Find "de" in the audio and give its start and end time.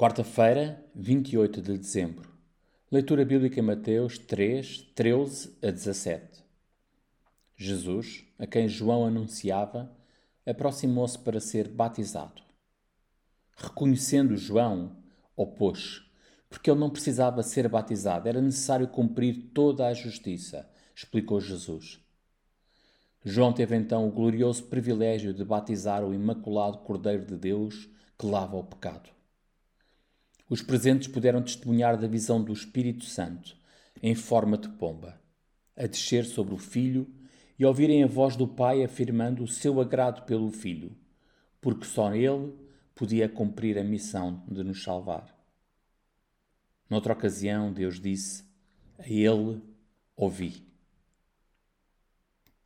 1.60-1.76, 25.34-25.44, 27.26-27.36, 34.58-34.68, 44.50-44.64